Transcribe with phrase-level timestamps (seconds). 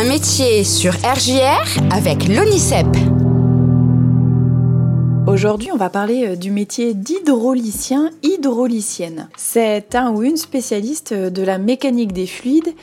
[0.00, 2.86] Un métier sur RJR avec l'ONICEP.
[5.26, 9.28] Aujourd'hui, on va parler euh, du métier d'hydraulicien, hydraulicienne.
[9.36, 12.76] C'est un ou une spécialiste de la mécanique des fluides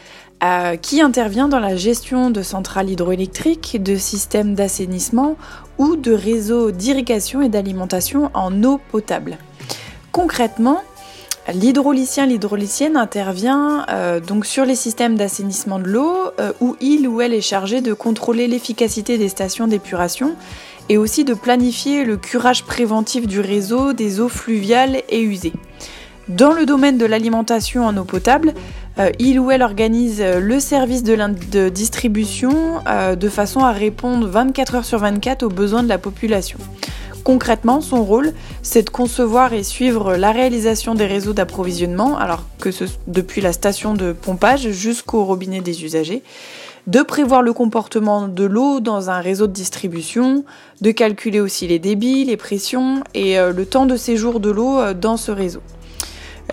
[0.43, 5.37] euh, qui intervient dans la gestion de centrales hydroélectriques, de systèmes d'assainissement
[5.77, 9.37] ou de réseaux d'irrigation et d'alimentation en eau potable.
[10.11, 10.81] Concrètement,
[11.53, 17.21] L'hydraulicien, l'hydraulicienne intervient euh, donc sur les systèmes d'assainissement de l'eau euh, où il ou
[17.21, 20.35] elle est chargé de contrôler l'efficacité des stations d'épuration
[20.89, 25.53] et aussi de planifier le curage préventif du réseau des eaux fluviales et usées.
[26.29, 28.55] Dans le domaine de l'alimentation en eau potable,
[28.97, 31.15] euh, il ou elle organise le service de,
[31.51, 32.81] de distribution
[33.15, 36.57] de façon à répondre 24 heures sur 24 aux besoins de la population.
[37.25, 42.69] Concrètement, son rôle, c'est de concevoir et suivre la réalisation des réseaux d'approvisionnement, alors que
[42.69, 46.21] ce, depuis la station de pompage jusqu'au robinet des usagers,
[46.85, 50.45] de prévoir le comportement de l'eau dans un réseau de distribution,
[50.81, 54.77] de calculer aussi les débits, les pressions et euh, le temps de séjour de l'eau
[54.77, 55.61] euh, dans ce réseau.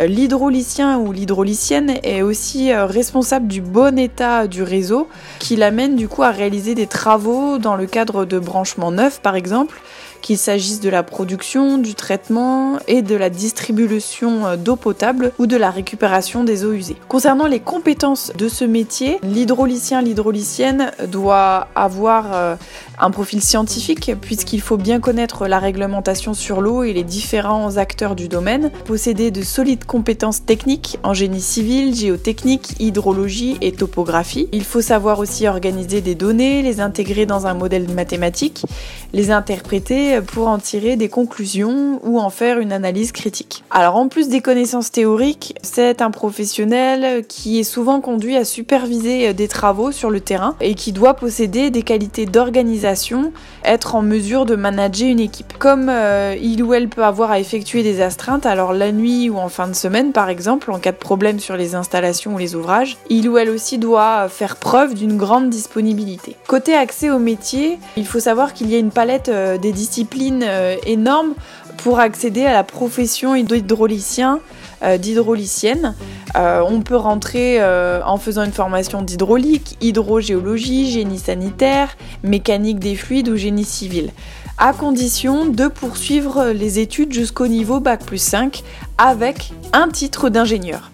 [0.01, 5.07] Euh, l'hydraulicien ou l'hydraulicienne est aussi responsable du bon état du réseau,
[5.39, 9.34] qui l'amène du coup à réaliser des travaux dans le cadre de branchements neufs par
[9.34, 9.83] exemple,
[10.23, 15.47] qu'il s'agisse de la production, du traitement et de la distribution euh, d'eau potable ou
[15.47, 16.97] de la récupération des eaux usées.
[17.09, 22.56] Concernant les compétences de ce métier, l'hydraulicien, l'hydraulicienne doit avoir euh,
[22.98, 28.14] un profil scientifique puisqu'il faut bien connaître la réglementation sur l'eau et les différents acteurs
[28.14, 34.48] du domaine, posséder de solides compétences techniques en génie civil, géotechnique, hydrologie et topographie.
[34.53, 38.64] Il faut savoir aussi organiser des données, les intégrer dans un modèle mathématique,
[39.12, 43.65] les interpréter pour en tirer des conclusions ou en faire une analyse critique.
[43.71, 49.33] Alors en plus des connaissances théoriques, c'est un professionnel qui est souvent conduit à superviser
[49.33, 53.33] des travaux sur le terrain et qui doit posséder des qualités d'organisation
[53.65, 55.53] être en mesure de manager une équipe.
[55.59, 59.39] Comme euh, il ou elle peut avoir à effectuer des astreintes, alors la nuit ou
[59.39, 62.55] en fin de semaine par exemple, en cas de problème sur les installations ou les
[62.55, 66.36] ouvrages, il ou elle aussi doit faire preuve d'une grande disponibilité.
[66.47, 70.02] Côté accès au métier, il faut savoir qu'il y a une palette euh, des disciplines
[70.42, 71.35] euh, énormes
[71.79, 74.40] pour accéder à la profession d'hydraulicien,
[74.98, 75.95] d'hydraulicienne.
[76.36, 82.95] Euh, on peut rentrer euh, en faisant une formation d'hydraulique, hydrogéologie, génie sanitaire, mécanique des
[82.95, 84.11] fluides ou génie civil,
[84.58, 88.62] à condition de poursuivre les études jusqu'au niveau Bac plus 5
[88.96, 90.91] avec un titre d'ingénieur.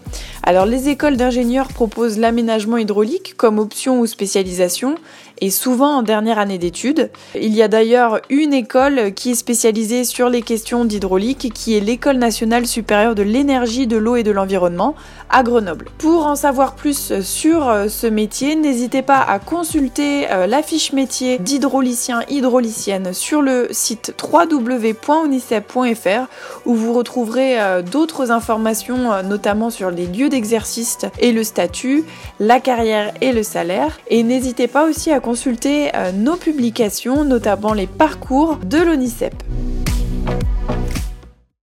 [0.48, 4.94] Alors les écoles d'ingénieurs proposent l'aménagement hydraulique comme option ou spécialisation
[5.40, 7.10] et souvent en dernière année d'études.
[7.34, 11.80] Il y a d'ailleurs une école qui est spécialisée sur les questions d'hydraulique qui est
[11.80, 14.94] l'École nationale supérieure de l'énergie, de l'eau et de l'environnement
[15.30, 15.90] à Grenoble.
[15.98, 20.92] Pour en savoir plus sur euh, ce métier, n'hésitez pas à consulter euh, la fiche
[20.92, 26.26] métier d'hydraulicien hydraulicienne sur le site www.unicep.fr
[26.64, 32.04] où vous retrouverez euh, d'autres informations notamment sur les lieux d'exercice et le statut,
[32.38, 37.88] la carrière et le salaire et n'hésitez pas aussi à consulter nos publications notamment les
[37.88, 39.34] parcours de l'ONICEP.